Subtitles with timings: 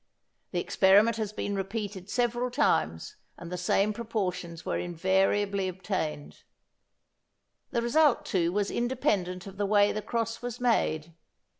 [0.49, 6.41] The experiment has been repeated several times and the same proportions were invariably obtained.
[7.69, 11.13] The result, too, was independent of the way the cross was made.